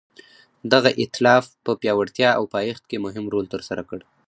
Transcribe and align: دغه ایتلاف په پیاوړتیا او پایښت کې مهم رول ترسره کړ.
دغه 0.73 0.89
ایتلاف 1.01 1.45
په 1.65 1.71
پیاوړتیا 1.81 2.29
او 2.39 2.43
پایښت 2.55 2.83
کې 2.89 2.97
مهم 3.05 3.25
رول 3.33 3.45
ترسره 3.53 3.81
کړ. 3.89 3.99